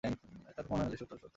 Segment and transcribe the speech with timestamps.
[0.03, 1.29] তাহাতে প্রমাণ হয় না যে, সূর্য সত্যই নাই।